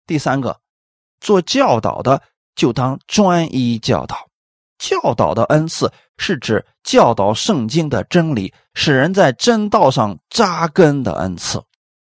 [0.05, 0.57] 第三个，
[1.21, 2.21] 做教导的
[2.55, 4.27] 就当专一教导。
[4.79, 11.61] 教导的恩赐是指教导圣经的真理，使人在真道上扎根的恩赐。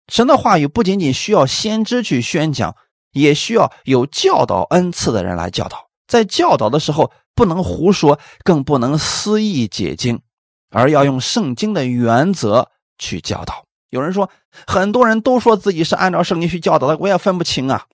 [0.07, 2.75] 神的话语不仅仅需要先知去宣讲。
[3.11, 10.21] 也需要有教导恩赐的人来教导，在教导的时候不能胡说，更不能肆意解经，
[10.69, 13.65] 而要用圣经的原则去教导。
[13.89, 14.29] 有人说，
[14.67, 17.85] 很多人都说自己是按照圣经去教导的，我也分不清啊。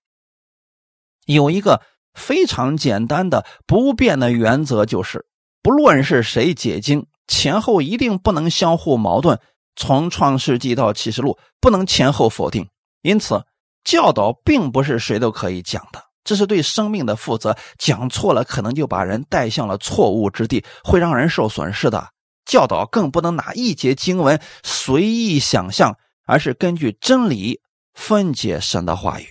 [1.25, 1.82] 有一个
[2.13, 5.25] 非常简单的不变的原则，就是
[5.63, 9.39] 不论是谁解经，前后一定不能相互矛盾。
[9.78, 12.67] 从创世纪到启示录，不能前后否定。
[13.01, 13.45] 因此。
[13.85, 17.55] 教导并不是谁都可以讲的，这是对生命的负责。
[17.77, 22.09] 讲错了，可能就把人带向了错误之地，会让人受损失的。
[22.45, 25.95] 教导更不能拿一节经文随意想象，
[26.25, 27.61] 而是根据真理
[27.93, 29.27] 分解神的话语。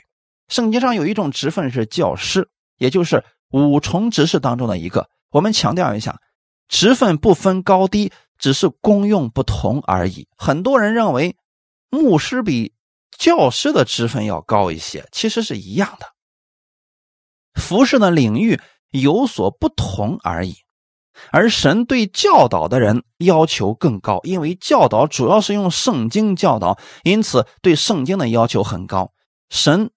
[0.48, 5.08] 圣经上有一种职分是教师，也就是五重职事当中的一个。
[5.30, 6.20] 我们强调一下，
[6.68, 10.28] 职分不分高低，只是功用不同而已。
[10.36, 11.36] 很多人认为
[11.90, 12.72] 牧师比。
[13.18, 16.06] 教师的职分要高一些，其实是一样的。
[17.60, 20.56] 服饰的领域有所不同而已，
[21.30, 29.12] 而神对教导的人要求更高，因为教导主要是用圣经教导，因此对圣经的要求很高。
[29.50, 29.90] 神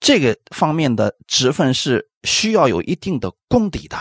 [0.00, 3.98] 这个方面的职分是需要有一定的功底的，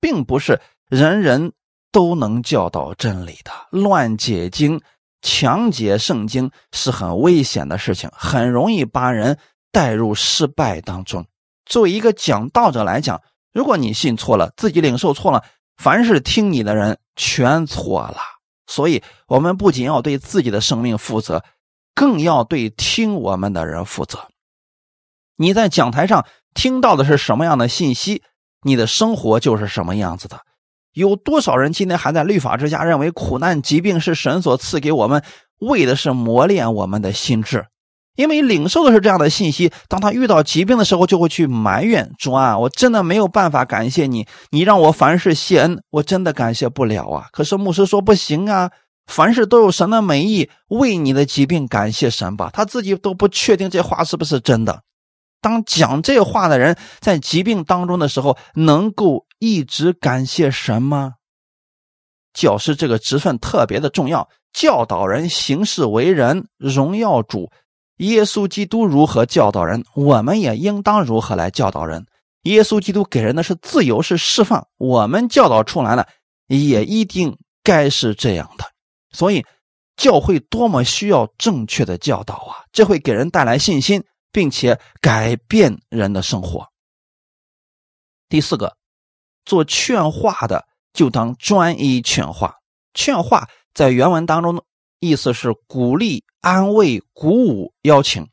[0.00, 1.52] 并不是人人
[1.90, 4.80] 都能教导真理的，乱解经。
[5.22, 9.38] 强解圣经是很危险的事情，很容易把人
[9.72, 11.26] 带入失败当中。
[11.66, 13.20] 作为一个讲道者来讲，
[13.52, 15.44] 如果你信错了，自己领受错了，
[15.76, 18.18] 凡是听你的人全错了。
[18.66, 21.42] 所以，我们不仅要对自己的生命负责，
[21.94, 24.28] 更要对听我们的人负责。
[25.36, 28.22] 你在讲台上听到的是什么样的信息，
[28.62, 30.40] 你的生活就是什么样子的。
[30.98, 35.22] 有多少人今天还在律法之下，认为苦难、疾病是神所赐给我们，
[35.60, 37.66] 为的是磨练我们的心智？
[38.16, 42.58] 因为领受的是这样的信息，当他遇到疾病的时候，就会去埋怨主啊！
[42.58, 47.26] 我真的没有办法感谢你，你让我凡事谢恩，我真的感谢不了啊！
[47.30, 48.72] 可是牧师说不行啊，
[49.06, 52.50] 凡事都有神的美意，为你的疾病感谢神吧。
[52.52, 54.80] 他自己都不确定这话是不是真的。
[55.40, 61.14] 当讲这话的人在疾病当中的时候，能够一直感谢神吗？
[62.32, 67.50] 教师这个职分特别的重要，教导人行事为人，荣耀主。
[67.98, 72.06] 耶稣基督如何教导人，我们也应当如何来教导人。
[72.42, 76.06] 耶稣基督给人的是自由，是释放，我们教导出来了，
[76.46, 78.64] 也一定该是这样的。
[79.10, 79.44] 所以，
[79.96, 82.62] 教会多么需要正确的教导啊！
[82.70, 84.04] 这会给人带来信心。
[84.32, 86.66] 并且改变人的生活。
[88.28, 88.76] 第四个，
[89.44, 92.56] 做劝化的就当专一劝化。
[92.94, 94.62] 劝化在原文当中的
[95.00, 98.28] 意思是鼓励、安慰、鼓舞、邀请。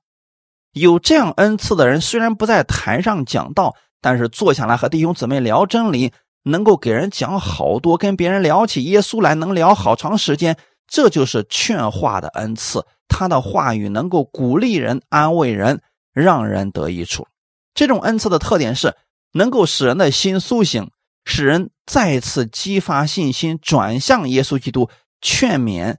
[0.72, 6.12] 有这样恩赐的人，虽然不在台上讲道，但是坐下来和弟兄姊妹聊真理，
[6.44, 10.58] 能够给人讲好多，跟别人聊起耶稣来，能聊好长时间。
[10.88, 12.86] 这就是劝化的恩赐。
[13.08, 15.82] 他的话语能够鼓励人、安慰人，
[16.14, 17.28] 让人得益处。
[17.74, 18.96] 这种恩赐的特点是
[19.34, 20.90] 能够使人的心苏醒，
[21.26, 24.90] 使人再次激发信心，转向耶稣基督，
[25.22, 25.98] 劝勉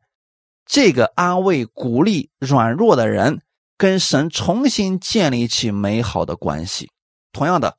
[0.65, 3.43] 这个安慰、鼓励软弱的人，
[3.77, 6.91] 跟神重新建立起美好的关系。
[7.33, 7.77] 同样的，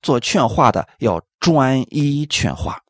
[0.00, 2.80] 做劝化的要专一劝化，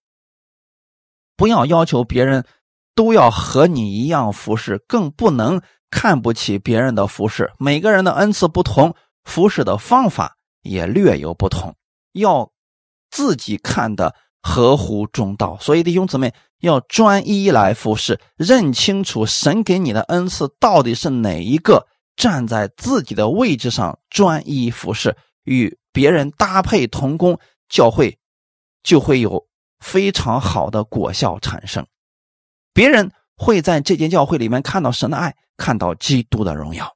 [1.37, 2.47] 不要要求别人
[2.95, 7.53] 都要和你一样服侍，更不能看不起别人的服侍。
[7.59, 11.75] 每个人的恩赐不同，服侍的方法也略有不同，
[12.13, 12.51] 要
[13.11, 14.15] 自己看的。
[14.47, 27.39] 合乎中道，所以弟兄姊妹要专一来服侍，认清楚神给你的恩赐到底是哪一个，站在自己的位置上专一服侍，与别人搭配同工，
[27.71, 28.19] 教会
[28.83, 29.47] 就会有
[29.81, 31.87] 非常好的果效产生。
[32.75, 36.95] 别人会在这间教会里面看到神的爱，看到基督的荣耀。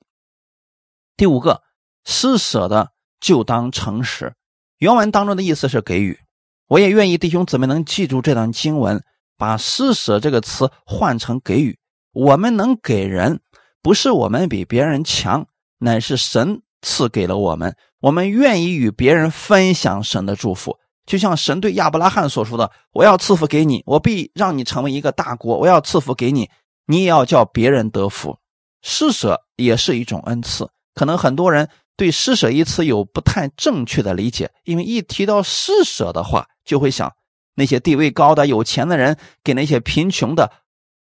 [1.16, 1.62] 第五个，
[2.04, 4.34] 施舍的就当诚实。
[4.78, 6.18] 原文当中的意思是给予。
[6.66, 9.02] 我也愿意弟兄姊妹能记住这段经文，
[9.36, 11.78] 把施舍这个词换成给予。
[12.12, 13.40] 我们能给人，
[13.80, 15.46] 不是我们比别人强，
[15.78, 17.76] 乃是神赐给了我们。
[18.00, 20.76] 我们愿意与别人分享神的祝福，
[21.08, 25.56] 就像神对亚伯拉罕所说的：“我要赐福给你，我必让你成为一个大国。
[25.56, 26.50] 我要赐福给你，
[26.84, 28.38] 你也要叫别人得福。”
[28.84, 30.68] 施舍也是一种恩赐。
[30.94, 31.66] 可能很多人
[31.96, 37.10] 对“施舍”一词有不太正确的理解，因为一提到施舍的话，就会想
[37.54, 40.52] 那些地位高的、有钱的人给那些贫穷的，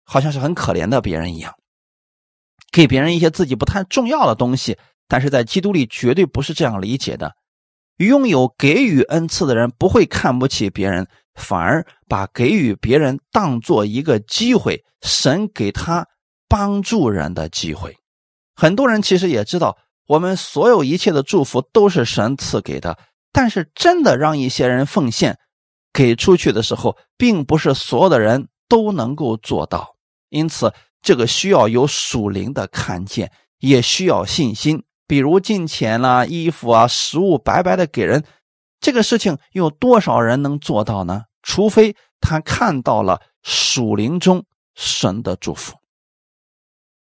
[0.03, 1.53] 好像是很可怜的别人一样，
[2.71, 4.75] 给别人一些自己不太重要的东西。
[5.07, 7.35] 但是在基督里绝对不是这样理解的。
[7.97, 16.07] 拥有给予恩赐的人不会看不起别人，反而把给予别人当做一个机会，神给他
[16.47, 17.97] 帮助人的机会。
[18.55, 19.77] 很多人其实也知道，
[20.07, 22.97] 我们所有一切的祝福都是神赐给的。
[23.31, 25.39] 但是，真的让一些人奉献
[25.91, 29.95] 给出去的时候，并不是所有的人都能够做到。
[30.29, 34.83] 因此，这个需要有属灵的看见，也需要信心。
[35.07, 38.23] 比如金钱啦、衣服啊、食物，白白的给人，
[38.79, 41.23] 这个事情有多少人能做到呢？
[41.41, 44.43] 除非他看到了属灵中
[44.75, 45.75] 神的祝福。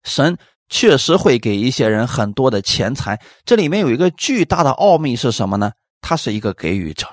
[0.03, 0.37] 神
[0.67, 5.71] 确实会给一些人很多的钱财，这里面有一个巨大的奥秘是什么呢？
[6.01, 7.05] 他是一个给予者，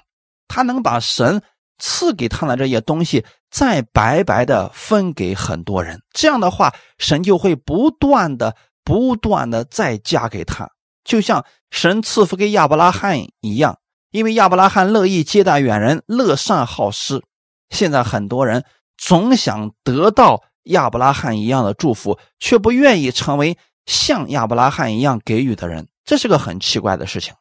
[0.49, 1.43] 他能把神
[1.79, 6.01] 赐给他的这些东西再白白的分给很多人。
[6.13, 10.67] 这样的话，神就会不断的、不断的再加给他，
[11.09, 13.79] 就像神赐福给亚伯拉罕一样。
[14.11, 17.23] 因为亚伯拉罕乐意接待远人，乐善好施。
[17.71, 18.65] 现在很多人
[18.97, 27.35] 总想得到亚伯拉罕一样的祝福，却不愿意成为像亚伯拉罕一样给予的人，这是个很奇怪的事情。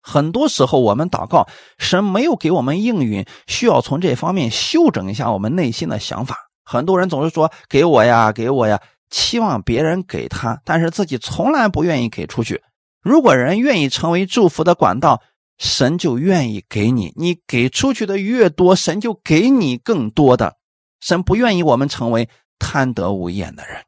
[0.00, 6.50] 很多时候，我们祷告，神没有给我们应允，需要从这方面修整一下我们内心的想法。
[6.64, 8.80] 很多人总是说“给我呀，给我呀”，
[9.14, 12.60] 期望别人给他，但是自己从来不愿意给出去。
[13.00, 15.22] 如果人愿意成为祝福的管道，
[15.56, 17.12] 神就愿意给你。
[17.14, 20.56] 你给出去的越多，神就给你更多的。
[20.98, 23.84] 神不愿意我们成为贪得无厌的人，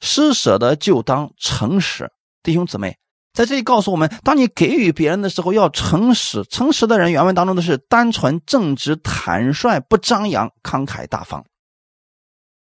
[0.00, 2.08] 施舍的就当诚实，
[2.44, 2.96] 弟兄姊妹。
[3.32, 6.44] 在这里告诉我们，当你给予别人的时候，要诚实。
[6.48, 11.44] 诚实的人，原文当中的是单纯、正直、坦率，不张扬，慷慨大方。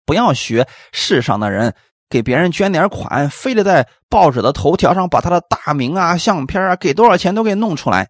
[0.08, 1.74] 不要学世上的人，
[2.08, 8.08] 给别人捐点款，非得在报纸的头条上把他的大名啊、相片啊，给多少钱都给弄出来。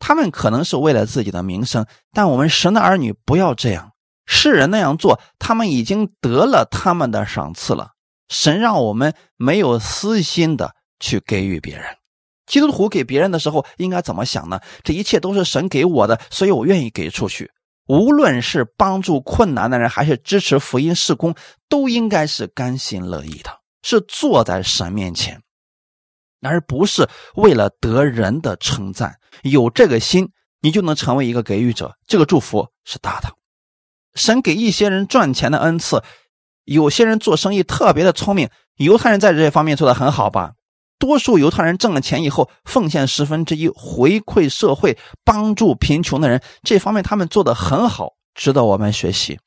[0.00, 3.92] 他们可能是为了自己的名声，但我们神的儿女不要这样。
[4.26, 7.90] 世人那样做，他们已经得了他们的赏赐了。
[8.28, 10.74] 神让我们没有私心的。
[11.04, 11.84] 去给予别人，
[12.46, 14.60] 基督徒给别人的时候应该怎么想呢？
[14.84, 17.50] 这一切都是神给我的，所以我愿意给出去。
[17.86, 21.34] 无论是帮助困难的人，还是支持福音事工，
[21.68, 23.50] 都应该是甘心乐意的，
[23.82, 25.42] 是坐在神面前，
[26.40, 29.18] 而不是为了得人的称赞。
[29.42, 31.96] 有这个心，你就能成为一个给予者。
[32.06, 33.28] 这个祝福是大的。
[34.14, 36.02] 神给一些人赚钱的恩赐，
[36.64, 40.52] 有些人做生意特别的聪明，犹太人在这方面做的很好吧？
[41.02, 49.40] 多数犹太人挣了钱以后，奉献十分之一回馈社会，帮助贫穷的人，这方面他们做的很好，值得我们学习。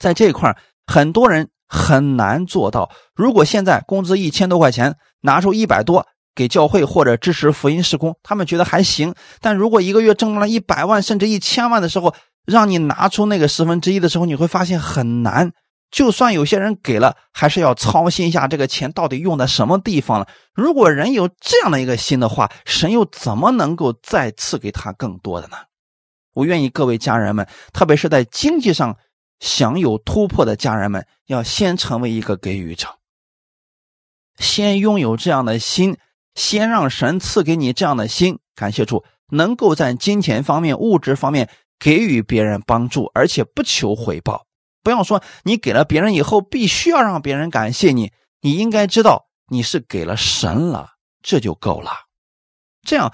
[0.00, 2.90] 在这一块很多人很难做到。
[3.14, 9.14] 如果现在工资一千多块钱，拿出一百多给教会或者支持福音施工，他们觉得还行。
[9.40, 12.12] 但如果一个月挣了一百万甚至一千万的时候，
[12.44, 15.52] 让你拿出那个十分之一的时候，你会发现很难。
[15.92, 20.26] 就算有些人给了，还是要操心一下这个钱到底用在什么地方了。
[20.54, 25.56] 如果人有这样的一个心的话，神又怎么能够再赐给他更多的呢？
[26.32, 28.96] 我愿意各位家人们，特别是在经济上
[29.38, 32.88] 想有突破的家人们，要先成为一个给予者，
[34.38, 35.98] 先拥有这样的心，
[36.34, 38.38] 先让神赐给你这样的心。
[38.54, 44.46] 感谢主，能够在金钱方面、物质方面给予别人帮助，而且不求回报。
[44.82, 48.12] 不要说你给了别人以后，必须要让别人感谢你。
[48.40, 50.90] 你应该知道你是给了神了，
[51.22, 51.90] 这就够了。
[52.82, 53.12] 这样。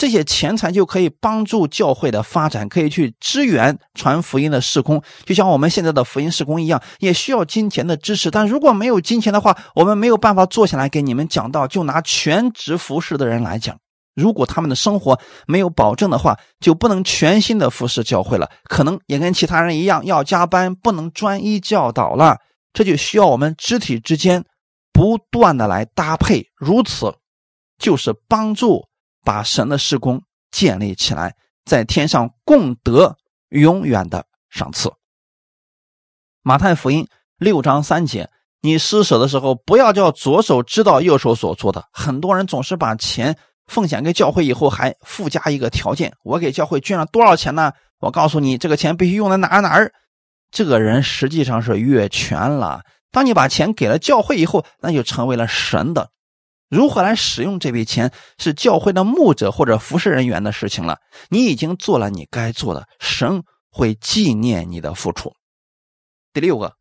[0.00, 8.30] 这些钱财就可以帮助教会的发展，可以去支援传福音的事工，就像我们现在的福音事工一样，也需要金钱的支持。
[8.30, 11.66] 但如果没有金钱的话，我们没有办法坐下来给你们讲道。
[11.66, 13.76] 就拿全职服侍的人来讲，
[14.18, 22.36] 如果他们的生活没有保证的话，就不能全心的服侍教会了，可能也跟其他人一样要加班，不能专一教导了。
[22.72, 24.44] 这就需要我们肢体之间
[24.92, 27.14] 不断的来搭配，如此
[27.78, 28.86] 就是帮助。
[29.24, 31.34] 把神的施工建立起来，
[31.66, 33.14] 在天上共得
[33.50, 34.90] 永远的赏赐。
[36.40, 37.06] 马太福音
[37.36, 38.30] 六章三节，
[38.62, 41.84] 你施舍的时候，不要叫左手知道右手所做的。
[41.92, 43.36] 很多人总是把钱
[43.68, 47.72] 奉献给教会以后，还附加一个条件：我给教会捐了多少钱呢？
[48.00, 49.92] 我告诉你，这个钱必须用在哪儿哪儿。
[50.50, 52.82] 这个人实际上是越权了。
[53.10, 56.10] 当你把钱给了教会以后，那就成为了神的。
[56.68, 60.98] 如何来使用这笔钱，是教会的牧者或者服侍人员的事情了。
[61.28, 65.32] 你已经做了你该做的，神会纪念你的付出。
[66.32, 66.74] 第六个，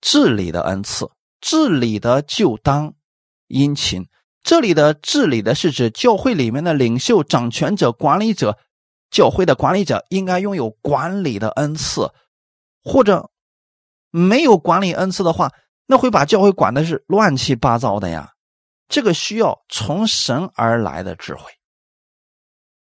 [0.00, 2.94] 治理的恩赐，治理的就当
[3.48, 4.06] 殷勤。
[4.42, 8.58] 这里的治理的是指教会里面的领袖、掌权者、管理者。
[9.10, 12.10] 教会的管理者应该拥有管理的恩赐，
[12.82, 13.30] 或者
[14.10, 15.52] 没有管理恩赐的话，
[15.84, 18.32] 那会把教会管的是乱七八糟的呀。
[18.88, 21.52] 这个需要从神而来的智慧。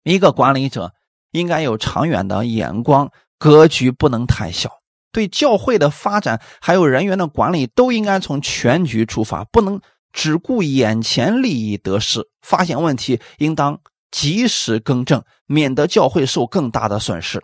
[0.03, 0.93] 一个管理者
[1.31, 4.81] 应该有长远的眼光，格局不能太小。
[5.13, 9.81] 对教会的发展还有人员的管理，都应该从全局出发，不能
[10.19, 12.29] 只顾眼前利益得失。
[12.43, 17.41] 发现问题，应当及时更正，免得教会受更大的损失。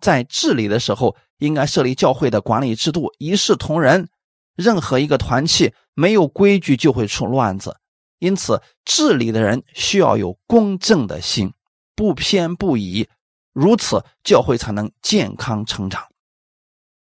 [0.00, 4.08] 在治理的时候，应该设立教会的管理制度，一视同仁。
[4.56, 7.76] 任何一个团契没有规矩就会出乱子，
[8.20, 11.52] 因此治理的人需要有公正的心，
[11.94, 13.06] 不偏不倚，
[13.52, 16.02] 如此教会才能健康成长。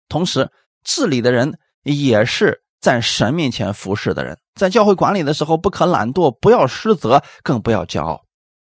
[0.09, 0.51] 同时，
[0.85, 8.27] 治理的人也是在神面前服侍的人，在教会管理的时候不可懒惰，不要失责，更不要骄傲。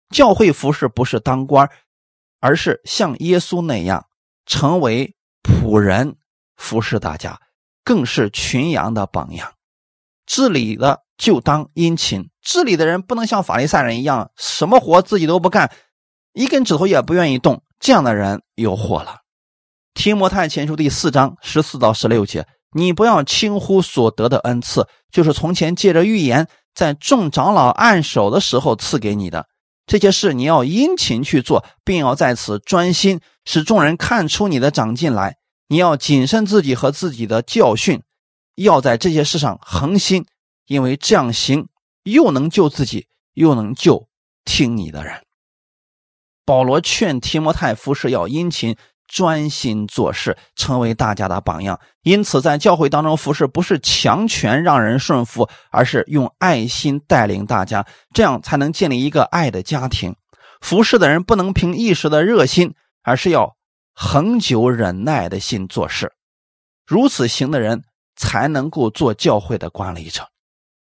[0.09, 1.68] 教会服侍不是当官，
[2.41, 4.07] 而是像耶稣那样
[4.47, 6.16] 成为仆人
[6.57, 7.39] 服侍大家。
[7.85, 9.53] 更是群羊的榜样，
[10.24, 12.30] 治理的就当殷勤。
[12.41, 15.70] 治理的人不能像法利赛人一样，什么活自己都不干，
[16.32, 17.62] 一根指头也不愿意动。
[17.78, 19.18] 这样的人有祸了。
[19.93, 29.47] 提摩太前书第四章十四到十六节，你不要轻忽所得的恩赐，就是从前借着预言，在众长老按手的时候赐给你的
[29.87, 35.37] 这些事，你要殷勤去做，并要在此专心，使众人看出你的长进来。
[35.68, 38.03] 你要谨慎自己和自己的教训，
[38.57, 40.27] 要在这些事上恒心，
[40.66, 41.68] 因为这样行
[42.03, 44.09] 又能救自己，又能救
[44.45, 45.22] 听你的人。
[46.45, 51.78] 保罗劝提摩太服侍要殷勤、专心做事，成为大家的榜样。
[52.02, 60.14] 因此，在教会当中服侍，不是强权让人顺服，而是用爱心带领大家，这样才能建立一个爱的家庭。
[60.61, 63.57] 服侍的人不能凭一时的热心，而是要。
[63.96, 66.12] 恒久忍耐的心做事，
[66.84, 67.84] 如此行的人
[68.16, 70.26] 才能够做教会的管理者。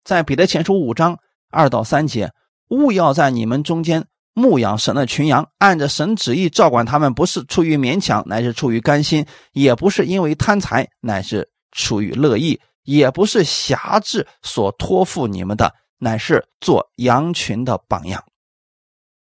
[0.02, 1.16] 在彼得前书五章
[1.48, 2.32] 二到三节，
[2.70, 4.04] 勿要在你们中间
[4.34, 18.22] 牧养神的群羊，按着神旨意照管他们，不是出于勉强，乃是出于甘心；也不是因为贪财，乃是出于乐意；也不是辖制所托付你们的，乃是做羊群的榜样。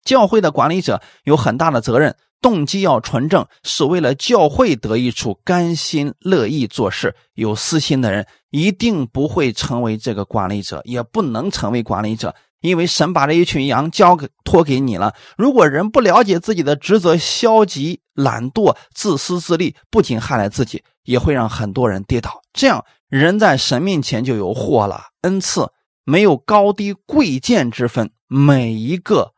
[0.04, 2.16] 教会的管理者有很大的责任。
[2.40, 7.16] 动机要纯正，是为了教会得益处，甘心乐意做事。
[7.34, 15.14] 有私心的人一定不会成为这个管理者，也不能成为管理者，因为神把这一群羊交给托给你了。
[15.38, 22.42] 如果人不了解自己的职责，消极、懒惰、自私自利，不仅害了自己，也会让很多人跌倒。
[22.54, 25.04] 这样人在神面前就有祸了。
[25.22, 25.72] 恩赐
[26.04, 29.34] 没有高低贵贱之分，每一个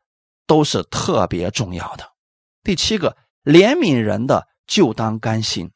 [0.47, 2.05] 都是特别重要的。
[2.63, 5.71] 第七个，怜悯人的就当甘心。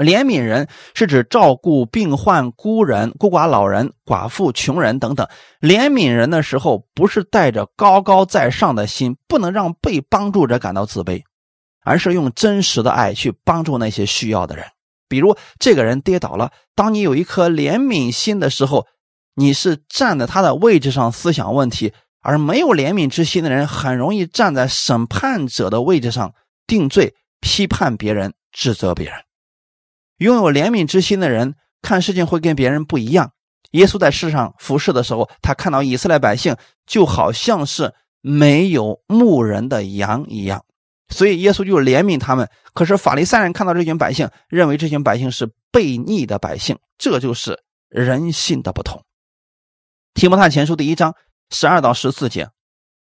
[0.00, 5.26] 怜悯人是指照顾病患、孤人、孤寡老人、寡妇、穷人等等。
[5.60, 11.22] 怜悯人的时候，不是带着高高在上的心，不能让被帮助者感到自卑。
[11.82, 14.66] 而是用真实的爱去帮助那些需要的人。
[15.08, 18.86] 比如这个人跌倒了，当你有一颗怜悯心的时候，
[19.34, 21.90] 你是站在他的位置上思想问题；
[22.20, 26.34] 而没有怜悯之心的人，很容易站在审判者的位置上
[26.66, 29.14] 定罪、批判别人、指责别人。
[30.20, 33.32] 拥有怜悯之心的人看事情会跟别人不一样。
[33.72, 36.54] 耶稣在世上服侍的时候，他看到以色列百姓
[36.86, 40.64] 就好像是没有牧人的羊一样。
[41.08, 47.58] 所以耶稣就怜悯他们，可是法利赛人看到这群百姓，认为这群百姓是悖逆的百姓，这就是
[47.88, 49.02] 人性的不同。
[50.12, 51.14] 提摩太前书第一章
[51.50, 52.48] 十二到十四节，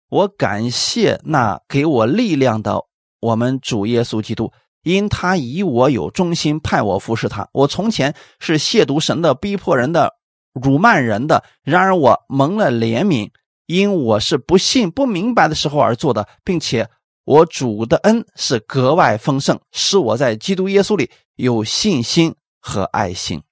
[0.09, 2.79] 我感谢那给我力量的
[3.19, 4.53] 我们主耶稣基督，
[4.89, 7.47] 因他以我有忠心，派我服侍他。
[7.53, 10.13] 我从前是亵渎神的、逼迫人的、
[10.53, 13.29] 辱骂人的，然而我蒙了怜悯，
[13.67, 16.89] 因我是不信、不明白的时候而做的，并且。
[17.25, 23.43] 我主的恩是格外丰盛，使我在基督耶稣里有信心和爱心。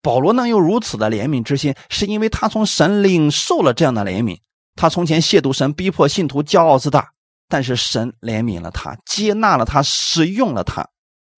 [0.00, 4.38] 保罗能有如此的怜悯之心，是因为他从神领受了这样的怜悯。
[4.74, 7.10] 他从前亵渎神，逼迫信徒，骄傲自大，
[7.48, 10.88] 但是神怜悯了他，接纳了他，使用了他。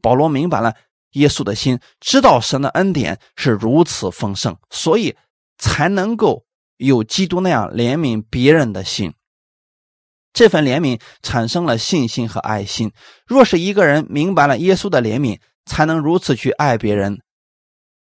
[0.00, 0.74] 保罗明白了
[1.12, 5.16] 耶稣的心，知道神的恩典是如此丰盛，所以
[5.58, 6.44] 才能够
[6.76, 9.12] 有基督那样怜悯别人的心。
[10.32, 12.92] 这份怜悯产生了信心和爱心。
[13.26, 17.22] 若是一个人明白了耶稣的怜悯，才能如此去爱别人、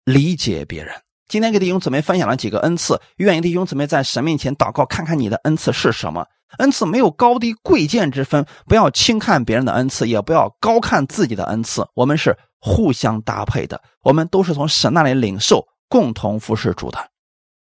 [0.04, 0.94] 理解别人。
[1.28, 6.24] 今天给弟兄姊妹分享了几个恩赐，愿意弟兄姊妹在神面前祷告，看看你的恩赐是什么。
[6.58, 11.86] 恩赐没有高低贵贱之分，不要轻看别人的恩赐，也不要高看自己的恩赐。
[11.94, 16.98] 我们是互相搭配的，我们都是从神那里领受，共同服侍主的。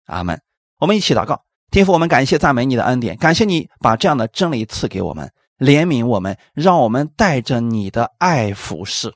[0.06, 0.40] 阿门。
[0.78, 1.42] 我们一起祷告。
[1.70, 9.12] 天父，我们感谢赞美你的恩典，感谢你把这样的真理赐给我们，怜悯我们，让我们带着你的爱服侍，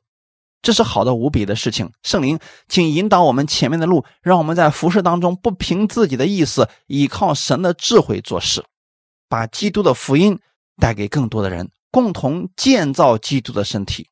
[0.60, 1.90] 这是好的无比的事情。
[2.02, 8.64] 圣灵，请引导我们前面的路，让我们在服侍当中不凭自己的意思，依靠神的智慧做事，
[9.30, 10.38] 把基督的福音
[10.76, 14.10] 带给更多的人，共同建造基督的身体。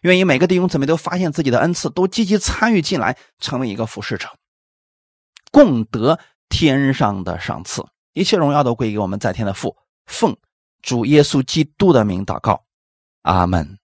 [0.00, 4.28] 愿意每个弟兄姊妹都发现自己的恩赐，都积极参与进来，成为一个服侍者，
[5.52, 6.18] 共得。
[6.50, 9.76] 天上的赏赐，一切荣耀都归于我们在天的父。
[10.06, 10.36] 奉
[10.82, 12.64] 主耶稣基督的名祷告，
[13.22, 13.76] 阿门。